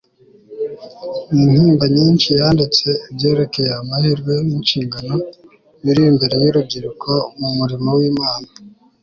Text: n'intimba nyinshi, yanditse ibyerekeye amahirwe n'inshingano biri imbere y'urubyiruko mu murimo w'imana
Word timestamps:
n'intimba 1.33 1.85
nyinshi, 1.95 2.29
yanditse 2.39 2.87
ibyerekeye 3.09 3.71
amahirwe 3.81 4.33
n'inshingano 4.47 5.15
biri 5.83 6.01
imbere 6.11 6.35
y'urubyiruko 6.43 7.11
mu 7.39 7.49
murimo 7.57 7.89
w'imana 7.99 8.47